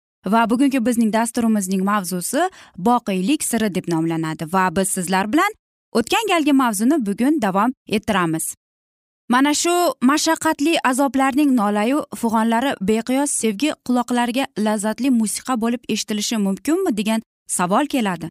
Va 0.25 0.49
bugungi 0.49 0.85
bizning 0.85 1.13
dasturimizning 1.13 1.83
mavzusi 1.83 2.49
boqiylik 2.77 3.43
siri 3.43 3.75
deb 3.75 3.85
nomlanadi 3.87 4.45
va 4.53 4.69
biz 4.75 4.89
sizlar 4.89 5.33
bilan 5.33 5.51
o'tgan 5.91 6.27
galgi 6.31 6.53
mavzuni 6.53 7.05
bugun 7.05 7.41
davom 7.41 7.73
ettiramiz. 7.87 8.55
Mana 9.29 9.53
shu 9.53 9.73
mashaqqatli 10.01 10.73
azoblarning 10.83 11.51
nolayu 11.55 11.99
fig'onlari 12.21 12.71
beqiyos 12.89 13.31
sevgi 13.41 13.69
quloqlarga 13.87 14.45
lazzatli 14.65 15.09
musiqa 15.21 15.55
bo'lib 15.61 15.81
eshitilishi 15.93 16.37
mumkinmi 16.37 16.97
degan 16.97 17.21
savol 17.47 17.85
keladi. 17.93 18.29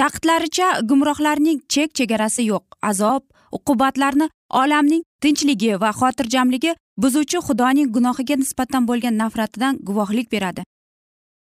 Taqidlaricha 0.00 0.68
gumrohlarning 0.88 1.60
chek 1.68 1.94
chegarasi 1.94 2.42
yo'q. 2.52 2.64
Azob 2.90 3.22
uqubatlarni 3.56 4.26
olamning 4.62 5.02
tinchligi 5.22 5.80
va 5.82 5.90
xotirjamligi 6.00 6.74
buzuvchi 7.02 7.38
xudoning 7.46 7.88
gunohiga 7.96 8.36
nisbatan 8.42 8.86
bo'lgan 8.88 9.18
nafratidan 9.22 9.78
guvohlik 9.88 10.32
beradi. 10.32 10.62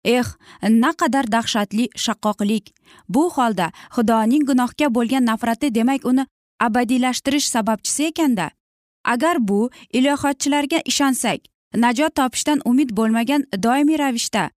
Eh 0.04 0.26
naqadar 0.62 1.26
dahshatli 1.32 1.88
shaqqoqlik. 2.04 2.64
Bu 3.08 3.30
holda 3.36 3.70
xudoning 3.96 4.44
gunohga 4.50 4.94
bo'lgan 4.96 5.24
nafrati 5.30 5.74
demak 5.74 6.04
uni 6.04 6.26
abadiylashtirish 6.60 7.48
sababchisi 7.54 8.04
ekanda 8.10 8.50
agar 9.04 9.36
bu 9.48 9.70
ilohotchilarga 9.92 10.80
ishonsak 10.84 11.40
najot 11.74 12.14
topishdan 12.14 12.60
umid 12.64 12.90
bo'lmagan 12.98 13.42
doimiy 13.64 13.98
ravishda 13.98 14.50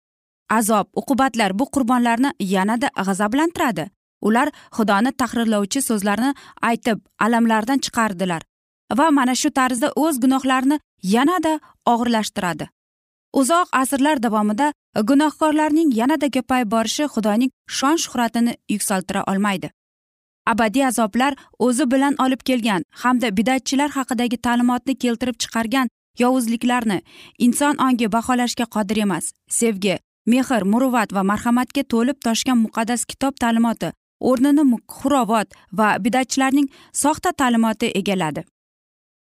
azob 0.50 0.88
uqubatlar 1.02 1.60
bu 1.60 1.66
qurbonlarni 1.76 2.32
yanada 2.40 2.90
g'azablantiradi. 2.98 3.90
Ular 4.22 4.50
xudoni 4.78 5.12
tahrirlovchi 5.22 5.82
so'zlarni 5.82 6.32
aytib 6.70 7.00
alamlardan 7.26 7.80
chiqardilar 7.86 8.42
va 8.98 9.12
mana 9.18 9.36
shu 9.42 9.50
tarzda 9.60 9.92
o'z 10.04 10.20
gunohlarini 10.24 10.80
yanada 11.16 11.60
og'irlashtiradi. 11.92 12.70
Uzoq 13.40 13.68
asrlar 13.82 14.24
davomida 14.24 14.68
gunohkorlarning 15.10 15.90
yanada 16.00 16.30
ko'payib 16.36 16.72
borishi 16.76 17.06
xudoning 17.16 17.52
shon 17.78 17.98
shuhratini 18.04 18.54
yuksaltira 18.74 19.24
olmaydi. 19.32 19.70
Abadiy 20.52 20.86
azoblar 20.86 21.34
o'zi 21.68 21.92
bilan 21.92 22.16
olib 22.26 22.42
kelgan 22.50 22.84
hamda 23.04 23.38
bidatchilar 23.38 23.90
haqidagi 23.98 24.38
ta'limotni 24.46 24.96
keltirib 25.04 25.38
chiqargan 25.44 25.88
yovuzliklarni 26.20 27.02
inson 27.46 27.76
ongi 27.88 28.12
baholashga 28.16 28.66
qodir 28.76 28.98
emas. 29.06 29.32
Sevgi 29.50 29.98
mehr 30.26 30.64
muruvvat 30.74 31.14
va 31.14 31.24
marhamatga 31.32 31.84
to'lib 31.94 32.18
toshgan 32.26 32.58
muqaddas 32.66 33.06
kitob 33.12 33.34
ta'limoti 33.44 33.92
o'rnini 34.30 34.64
xurovat 34.98 35.48
va 35.80 35.88
bidatchilarning 36.04 36.68
soxta 37.04 37.32
ta'limoti 37.32 37.92
egalladi. 38.02 38.46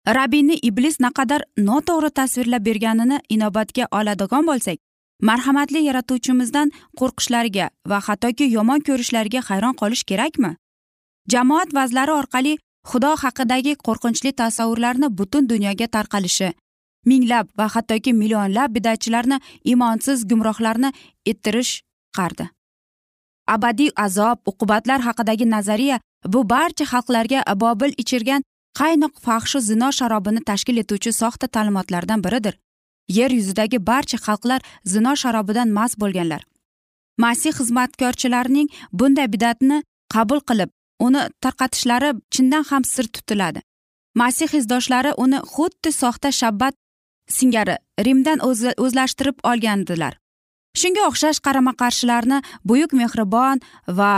Rabbiyni 0.07 0.59
iblis 0.63 1.01
naqadar 1.01 1.43
noto'g'ri 1.59 2.11
tasvirlab 2.11 2.65
berganini 2.67 3.21
inobatga 3.29 3.87
oladigan 3.99 4.47
bo'lsak 4.47 4.79
marhamatli 5.29 5.85
yaratuvchimizdan 5.89 6.73
qo'rqishlariga 6.99 7.71
va 7.87 7.99
hattoki 8.07 8.45
yomon 8.57 8.81
ko'rishlariga 8.89 9.41
hayron 9.49 9.75
qolish 9.75 10.05
kerakmi? 10.11 10.57
Jamoat 11.33 11.75
vazlari 11.75 12.13
orqali 12.13 12.59
xudo 12.91 13.13
haqidagi 13.23 13.77
qo'rqinchli 13.87 14.33
tasavvurlarni 14.43 15.09
butun 15.19 15.49
dunyoga 15.49 15.87
tarqalishi 15.87 16.51
minglab 17.07 17.47
va 17.59 17.67
hattoki 17.75 18.13
millionlab 18.13 18.75
bidatchilarni 18.75 19.39
imonsiz 19.65 20.27
gumrohlarni 20.31 20.91
ettirish 21.27 21.73
chiqardi 21.79 22.49
abadiy 23.55 23.91
azob 23.97 24.39
uqubatlar 24.51 25.01
haqidagi 25.07 25.47
nazariya 25.55 26.01
bu 26.33 26.49
barcha 26.55 26.85
xalqlarga 26.93 27.41
bobil 27.63 27.95
ichirgan 28.03 28.43
qaynoq 28.81 29.15
fahshu 29.27 29.61
zino 29.71 29.89
sharobini 29.99 30.41
tashkil 30.51 30.77
etuvchi 30.83 31.13
soxta 31.13 31.47
ta'limotlardan 31.55 32.25
biridir. 32.25 32.55
Yer 33.09 33.31
yuzidagi 33.39 33.79
barcha 33.91 34.19
xalqlar 34.27 34.61
zino 34.93 35.13
sharobidan 35.23 35.69
mast 35.79 35.97
bo'lganlar. 36.03 36.43
Masih 37.25 37.53
xizmatkorchilarining 37.59 38.69
bunday 38.99 39.29
bidatni 39.35 39.83
qabul 40.15 40.41
qilib 40.49 40.71
uni 41.07 41.23
tarqatishlari 41.43 42.11
chindan 42.35 42.65
ham 42.71 42.85
sir 42.85 43.07
tutiladi. 43.15 43.61
Masih 44.15 44.51
izdoshlari 44.61 45.13
uni 45.25 45.39
xuddi 45.55 45.91
soxta 46.01 46.31
shabbat 46.41 46.75
singari 47.37 47.77
rimdan 48.07 48.39
o'zlashtirib 48.85 49.37
olgandilar. 49.51 50.15
Shunga 50.81 51.03
o'xshash 51.11 51.41
qarama 51.47 51.73
qarshilarni 51.83 52.39
buyuk 52.69 52.93
mehribon 53.01 53.61
va 53.99 54.13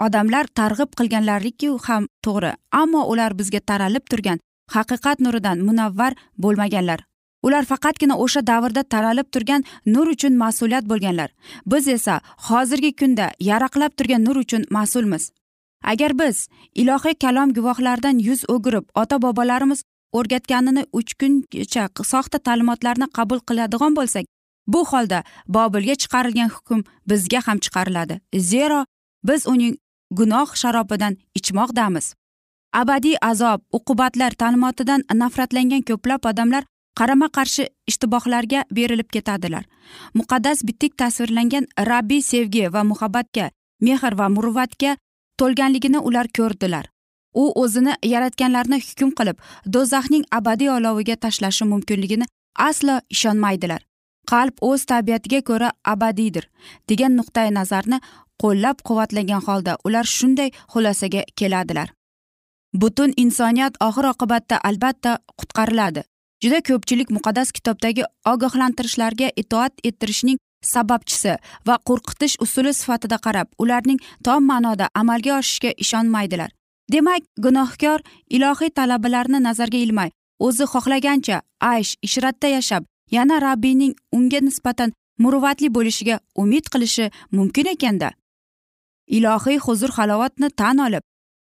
odamlar 0.00 0.46
targ'ib 0.60 0.90
qilganlariku 0.98 1.78
ham 1.86 2.06
to'g'ri 2.26 2.52
ammo 2.82 3.02
ular 3.12 3.38
bizga 3.38 3.60
taralib 3.60 4.04
turgan 4.10 4.38
haqiqat 4.76 5.20
nuridan 5.20 5.58
munavvar 5.68 6.12
bo'lmaganlar. 6.38 7.00
Ular 7.46 7.64
faqatgina 7.70 8.16
o'sha 8.24 8.40
davrda 8.46 8.82
taralib 8.82 9.28
turgan 9.34 9.64
nur 9.86 10.06
uchun 10.14 10.36
mas'uliyat 10.42 10.84
bo'lganlar. 10.90 11.30
Biz 11.66 11.88
esa 11.88 12.20
hozirgi 12.48 12.92
kunda 13.00 13.26
yaraqlab 13.40 13.92
turgan 13.98 14.24
nur 14.24 14.36
uchun 14.36 14.62
mas'ulmiz. 14.70 15.30
Agar 15.82 16.18
biz 16.18 16.48
ilohiy 16.74 17.14
kalom 17.24 17.52
guvohlaridan 17.52 18.18
yuz 18.18 18.44
o'girib 18.48 18.84
ota 18.94 19.22
bobolarimiz 19.22 19.84
o'rgatganini 20.18 20.82
uch 20.92 21.12
kungacha 21.20 21.84
soxta 22.12 22.38
ta'limotlarni 22.46 23.06
qabul 23.16 23.40
qiladigan 23.48 23.92
bo'lsak 23.98 24.24
bu 24.72 24.80
holda 24.90 25.18
bobilga 25.56 25.94
chiqarilgan 26.02 26.50
hukm 26.56 26.80
bizga 27.10 27.40
ham 27.46 27.58
chiqariladi. 27.64 28.20
Zero 28.50 28.84
biz 29.28 29.46
uning 29.46 29.74
gunoh 30.18 30.48
sharobidan 30.60 31.16
ichmoqdamiz. 31.38 32.06
Abadiy 32.80 33.16
azob 33.30 33.60
uqubatlar 33.78 34.32
ta'limotidan 34.40 35.04
nafratlangan 35.20 35.82
ko'plab 35.88 36.26
odamlar 36.30 36.64
qarama 36.98 37.28
qarshi 37.36 37.68
ishtibohlarga 37.90 38.64
berilib 38.76 39.08
ketadilar. 39.14 39.64
Muqaddas 40.18 40.64
bitik 40.68 40.96
tasvirlangan 41.02 41.66
rabbiy 41.90 42.22
sevgi 42.22 42.64
va 42.74 42.82
muhabbatga 42.90 43.50
mehr 43.80 44.18
va 44.20 44.28
muruvvatga 44.36 44.96
to'lganligini 45.38 45.98
ular 46.08 46.26
ko'rdilar. 46.38 46.84
U 47.42 47.44
o'zini 47.62 47.94
yaratganlarni 48.12 48.78
hukm 48.86 49.10
qilib 49.18 49.36
do'zaxning 49.74 50.24
abadiy 50.38 50.70
oloviga 50.76 51.16
tashlashi 51.24 51.64
mumkinligini 51.72 52.26
aslo 52.68 53.00
ishonmaydilar. 53.14 53.82
Qalb 54.34 54.54
o'z 54.68 54.84
tabiatiga 54.90 55.40
ko'ra 55.48 55.72
abadiydir 55.94 56.44
degan 56.90 57.12
nuqtai 57.18 57.48
nazarni 57.58 57.98
qo'llab 58.42 58.80
quvvatlagan 58.88 59.42
holda 59.46 59.76
ular 59.86 60.06
shunday 60.16 60.50
xulosaga 60.72 61.22
keladilar. 61.38 61.88
Butun 62.80 63.12
insoniyat 63.24 63.74
oxir 63.86 64.06
oqibatda 64.12 64.56
albatta 64.68 65.12
qutqariladi. 65.40 66.02
Juda 66.42 66.58
ko'pchilik 66.68 67.12
muqaddas 67.16 67.52
kitobdagi 67.56 68.02
ogohlantirishlarga 68.32 69.28
itoat 69.42 69.74
ettirishning 69.88 70.38
sababchisi 70.72 71.36
va 71.68 71.76
qo'rqitish 71.88 72.34
usuli 72.44 72.72
sifatida 72.80 73.18
qarab 73.26 73.48
ularning 73.62 74.00
tom 74.26 74.42
ma'noda 74.50 74.88
amalga 75.00 75.38
oshishiga 75.38 75.70
ishonmaydilar. 75.84 76.50
Demak 76.92 77.22
gunohkor 77.44 78.00
ilohiy 78.36 78.70
talabalarni 78.78 79.38
nazarga 79.46 79.78
ilmay 79.86 80.10
o'zi 80.46 80.64
xohlagancha 80.72 81.36
aysh 81.72 81.92
ishratda 82.06 82.48
yashab 82.56 82.82
yana 83.16 83.40
rabbiyning 83.46 83.94
unga 84.16 84.40
nisbatan 84.46 84.92
muruvvatli 85.22 85.68
bo'lishiga 85.76 86.16
umid 86.42 86.64
qilishi 86.72 87.10
mumkin 87.32 87.66
ekanda. 87.74 88.10
Ilohiy 89.16 89.58
huzur 89.64 89.90
halovatni 89.96 90.48
tan 90.60 90.78
olib 90.86 91.04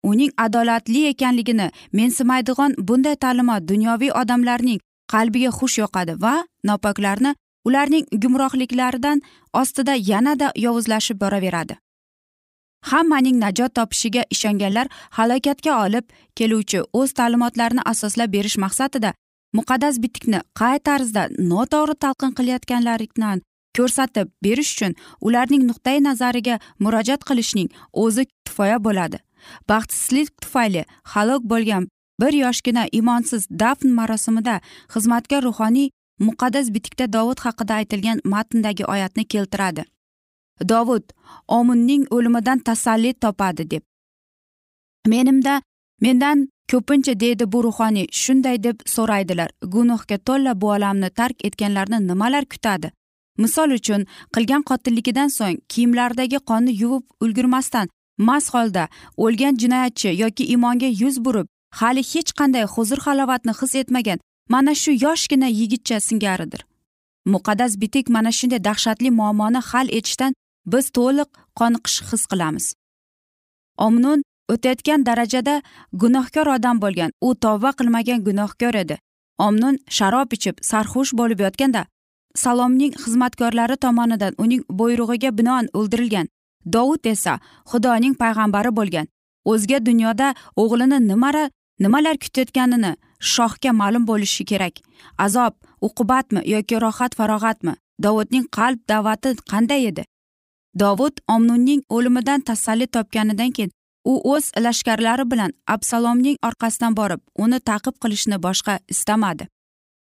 uning 0.03 0.31
adolatli 0.37 1.01
ekanligini 1.11 1.71
mensimaydigan 1.91 2.75
bunday 2.87 3.15
ta'limot 3.15 3.67
dunyoviy 3.71 4.11
odamlarning 4.21 4.79
qalbiga 5.13 5.51
xush 5.59 5.77
yoqadi 5.83 6.13
va 6.23 6.33
nopoklarni 6.63 7.35
ularning 7.67 8.05
gumrohliklaridan 8.23 9.21
ostida 9.61 9.95
yanada 10.11 10.51
yovuzlashib 10.65 11.17
boraveradi. 11.21 11.75
Hammaning 12.91 13.37
najot 13.43 13.73
topishiga 13.77 14.23
ishonganlar 14.35 14.87
halokatga 15.17 15.71
olib 15.85 16.05
keluvchi 16.37 16.79
o'z 16.99 17.11
ta'limotlarini 17.19 17.83
asoslab 17.91 18.31
berish 18.35 18.57
maqsadida 18.65 19.13
muqaddas 19.57 19.95
bitikni 20.03 20.39
qay 20.59 20.77
tarzda 20.87 21.23
noto'g'ri 21.51 21.95
talqin 22.03 22.31
qilayotganlarini 22.37 23.41
ko'rsatib 23.77 24.27
berish 24.43 24.71
uchun 24.75 24.93
ularning 25.27 25.63
nuqtai 25.69 25.97
nazariga 26.07 26.55
murojaat 26.83 27.21
qilishning 27.29 27.69
o'zi 28.03 28.23
kifoya 28.45 28.77
bo'ladi. 28.87 29.17
Baxtsizlik 29.69 30.29
tufayli 30.41 30.83
halok 31.13 31.43
bo'lgan 31.51 31.87
bir 32.21 32.33
yoshgina 32.43 32.83
imonsiz 32.99 33.47
dafn 33.61 33.89
marosimida 33.99 34.55
xizmatkor 34.93 35.41
ruhoniy 35.47 35.89
muqaddas 36.27 36.67
bitikda 36.75 37.05
dovud 37.15 37.39
haqida 37.45 37.73
aytilgan 37.79 38.19
matndagi 38.33 38.83
oyatni 38.93 39.25
keltiradi. 39.33 39.83
Dovud 40.71 41.05
omunning 41.47 42.03
o'limidan 42.15 42.59
tasalli 42.59 43.13
topadi 43.13 43.71
deb. 43.71 43.83
Menimda 45.07 45.61
mendan 46.01 46.49
ko'pincha 46.71 47.19
deydi 47.19 47.51
bu 47.51 47.63
ruhoniy 47.63 48.07
shunday 48.11 48.63
deb 48.63 48.77
so'raydilar. 48.85 49.49
Gunohga 49.73 50.17
to'la 50.17 50.61
bu 50.61 50.67
olamni 50.75 51.09
tark 51.09 51.45
etganlarni 51.47 52.07
nimalar 52.07 52.45
kutadi? 52.45 52.91
Misol 53.37 53.69
uchun 53.79 54.01
qilgan 54.35 54.63
qotilligidan 54.69 55.29
so'ng 55.37 55.57
kiyimlaridagi 55.71 56.39
qonni 56.49 56.73
yuvib 56.81 57.05
ulgurmasdan 57.23 57.87
mast 58.27 58.53
holda 58.53 58.83
o'lgan 59.17 59.55
jinoyatchi 59.61 60.09
yoki 60.23 60.43
imonga 60.55 60.89
yuz 61.01 61.15
burib 61.25 61.47
hali 61.79 62.03
hech 62.11 62.31
qanday 62.39 62.65
huzur 62.73 62.99
halovatni 63.05 63.53
his 63.61 63.75
etmagan 63.81 64.19
mana 64.53 64.73
shu 64.81 64.91
yoshgina 65.05 65.47
yigitcha 65.59 65.99
singaridir. 65.99 66.61
Muqaddas 67.33 67.81
bitik 67.81 68.09
mana 68.09 68.31
shunday 68.31 68.63
dahshatli 68.63 69.09
muammoni 69.19 69.61
hal 69.69 69.87
etishdan 69.97 70.33
biz 70.71 70.85
to'liq 70.97 71.29
qoniqish 71.59 71.99
his 72.09 72.23
qilamiz. 72.31 72.65
Omnun 73.77 74.19
o'tayotgan 74.53 75.05
darajada 75.05 75.61
gunohkor 76.01 76.47
odam 76.55 76.81
bo'lgan. 76.83 77.11
U 77.27 77.35
tavba 77.35 77.71
qilmagan 77.79 78.19
gunohkor 78.27 78.75
edi. 78.83 78.97
Omnun 79.47 79.75
sharob 79.97 80.33
ichib 80.37 80.55
sarxush 80.69 81.13
bo'lib 81.19 81.39
yotganda 81.45 81.85
salomning 82.35 82.93
xizmatkorlari 83.03 83.77
tomonidan 83.85 84.33
uning 84.43 84.61
buyrug'iga 84.79 85.31
binoan 85.37 85.65
o'ldirilgan 85.73 86.27
dovud 86.75 87.05
esa 87.13 87.39
xudoning 87.71 88.15
payg'ambari 88.21 88.71
bo'lgan. 88.79 89.07
O'zga 89.51 89.79
dunyoda 89.85 90.27
o'g'lini 90.61 90.99
nimara 91.07 91.43
nimalar 91.83 92.17
kutayotganini 92.23 92.91
shohga 93.33 93.71
ma'lum 93.81 94.03
bo'lishi 94.09 94.43
kerak. 94.51 94.75
Azob 95.25 95.53
uqubatmi 95.87 96.41
yoki 96.53 96.75
rohat 96.83 97.15
farog'atmi? 97.19 97.73
Dovudning 98.03 98.45
qalb 98.57 98.79
da'vati 98.91 99.29
qanday 99.51 99.87
edi? 99.91 100.03
Dovud 100.81 101.15
omnunning 101.35 101.81
o'limidan 101.95 102.41
tasalli 102.49 102.87
topganidan 102.95 103.51
keyin 103.55 103.71
u 104.05 104.33
o'z 104.33 104.51
lashkarlari 104.65 105.31
bilan 105.31 105.51
absalomning 105.67 106.37
orqasidan 106.47 106.95
borib 106.99 107.21
uni 107.37 107.59
taqib 107.59 107.95
qilishni 108.03 108.37
boshqa 108.45 108.79
istamadi. 108.93 109.47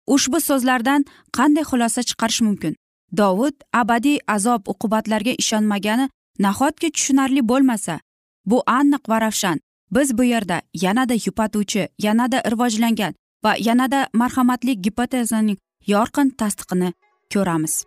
Ushbu 0.07 0.39
so'zlardan 0.47 1.05
qanday 1.37 1.63
xulosa 1.69 2.01
chiqarish 2.09 2.41
mumkin? 2.47 2.75
Dovud 3.17 3.55
abadiy 3.73 4.19
azob 4.27 4.61
uqubatlarga 4.73 5.33
ishonmagani 5.43 6.09
nahotki 6.39 6.91
tushunarli 6.91 7.41
bo'lmasa? 7.51 7.99
Bu 8.45 8.63
aniq 8.67 9.03
va 9.09 9.21
ravshan. 9.21 9.59
Biz 9.91 10.17
bu 10.17 10.23
yerda 10.23 10.61
yanada 10.73 11.13
yupatuvchi 11.25 11.87
yanada 11.99 12.41
rivojlangan 12.51 13.13
va 13.43 13.55
yanada 13.59 14.07
marhamatli 14.13 14.81
gipotezaning 14.81 15.57
yorqin 15.87 16.29
tasdiqini 16.29 16.93
ko'ramiz. 17.33 17.83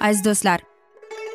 Aziz 0.00 0.24
do'stlar 0.24 0.60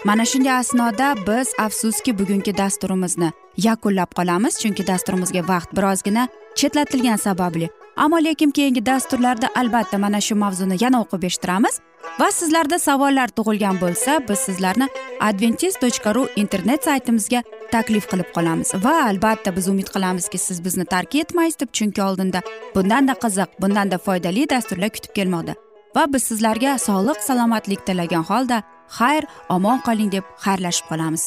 mana 0.06 0.26
shunday 0.26 0.52
asnoda 0.52 1.16
biz 1.28 1.54
afsuski 1.60 2.20
bugungi 2.20 2.58
dasturimizni 2.58 3.32
yakunlab 3.58 4.12
qolamiz 4.18 4.58
chunki 4.62 4.88
dasturimizga 4.88 5.42
vaqt 5.48 5.76
birozgina 5.78 6.28
chetlatilgani 6.56 7.18
sababli. 7.18 7.70
Ammo 7.96 8.18
lekin 8.24 8.52
keyingi 8.52 8.86
dasturlarda 8.86 9.48
albatta 9.56 9.98
mana 9.98 10.22
shu 10.22 10.36
mavzuni 10.36 10.78
yana 10.84 11.02
o'qib 11.04 11.24
eshittiramiz 11.30 11.80
va 12.20 12.32
sizlarda 12.32 12.80
savollar 12.80 13.28
tug'ilgan 13.38 13.82
bo'lsa 13.84 14.18
biz 14.30 14.40
sizlarni 14.48 14.88
adventis 15.20 15.80
tochka 15.84 16.16
ru 16.16 16.28
internet 16.36 16.84
saytimizga 16.84 17.44
taklif 17.72 18.10
qilib 18.12 18.30
qolamiz. 18.36 18.74
Va 18.86 18.96
albatta 19.10 19.56
biz 19.56 19.68
umid 19.68 19.90
qilamizki 19.96 20.38
siz 20.38 20.66
bizni 20.66 20.86
tark 20.86 21.16
etmaysiz 21.16 21.60
deb 21.60 21.74
chunki 21.78 22.02
oldinda 22.02 22.42
bundanda 22.76 23.14
qiziq 23.24 23.50
bundanda 23.62 23.98
foydali 23.98 24.50
dasturlar 24.50 24.90
kutib 24.90 25.14
kelmoqda. 25.16 25.54
Va 25.96 26.14
biz 26.14 26.24
sizlarga 26.24 26.78
sog'lik 26.88 27.20
salomatlik 27.28 27.86
tilagan 27.86 28.24
holda 28.24 28.64
xayr 28.98 29.24
omon 29.56 29.80
qoling 29.86 30.12
deb 30.12 30.26
xayrlashib 30.44 30.86
qolamiz. 30.92 31.24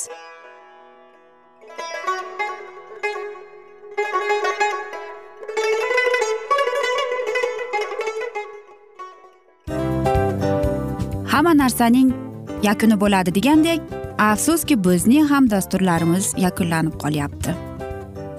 Hamma 11.32 11.52
narsaning 11.62 12.10
yakuni 12.68 12.96
bo'ladi 13.02 13.30
degandek 13.38 13.80
afsuski 14.18 14.74
bizning 14.84 15.26
ham 15.32 15.50
dasturlarimiz 15.50 16.34
yakunlanib 16.46 16.94
qolyapti. 17.02 17.54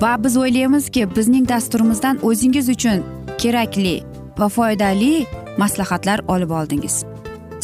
Va 0.02 0.12
biz 0.24 0.38
o'ylaymizki 0.38 1.04
bizning 1.18 1.50
dasturimizdan 1.50 2.22
o'zingiz 2.30 2.70
uchun 2.76 3.04
kerakli 3.42 3.96
va 4.40 4.48
foydali 4.58 5.14
maslahatlar 5.58 6.20
olib 6.28 6.52
oldingiz. 6.60 7.15